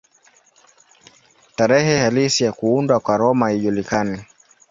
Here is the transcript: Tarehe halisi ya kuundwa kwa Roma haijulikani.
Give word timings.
Tarehe 1.55 1.97
halisi 1.99 2.43
ya 2.43 2.51
kuundwa 2.51 2.99
kwa 2.99 3.17
Roma 3.17 3.45
haijulikani. 3.45 4.25